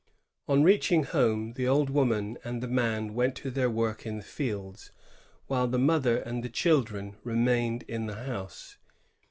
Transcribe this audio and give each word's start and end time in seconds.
On 0.47 0.63
reaching 0.63 1.03
home, 1.03 1.53
the 1.53 1.67
old 1.67 1.91
woman 1.91 2.39
and 2.43 2.59
the 2.63 2.67
man 2.67 3.13
went 3.13 3.35
to 3.35 3.51
their 3.51 3.69
work 3.69 4.03
in 4.03 4.17
the 4.17 4.23
fields, 4.23 4.89
while 5.45 5.67
the 5.67 5.77
mother 5.77 6.17
and 6.17 6.51
chil 6.51 6.81
dren 6.81 7.17
remained 7.23 7.83
in 7.83 8.07
the 8.07 8.23
house. 8.25 8.77